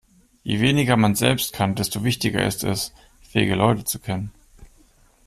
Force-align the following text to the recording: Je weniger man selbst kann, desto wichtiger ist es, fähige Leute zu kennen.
Je 0.43 0.57
weniger 0.59 0.97
man 0.97 1.13
selbst 1.13 1.53
kann, 1.53 1.75
desto 1.75 2.03
wichtiger 2.03 2.43
ist 2.43 2.63
es, 2.63 2.91
fähige 3.21 3.53
Leute 3.53 3.83
zu 3.83 3.99
kennen. 3.99 4.31